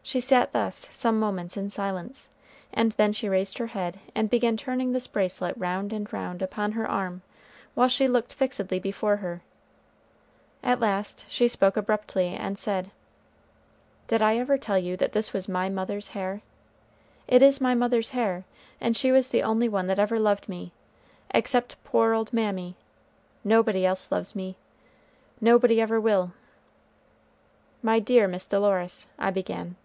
[0.00, 2.30] She sat thus some moments in silence,
[2.72, 6.72] and then she raised her head and began turning this bracelet round and round upon
[6.72, 7.20] her arm,
[7.74, 9.42] while she looked fixedly before her.
[10.62, 12.90] At last she spoke abruptly, and said,
[14.06, 16.40] "Did I ever tell you that this was my mother's hair?
[17.26, 18.44] It is my mother's hair,
[18.80, 20.72] and she was the only one that ever loved me;
[21.34, 22.76] except poor old Mammy,
[23.44, 24.56] nobody else loves me,
[25.38, 26.32] nobody ever will."
[27.82, 29.76] "My dear Miss Dolores," I began.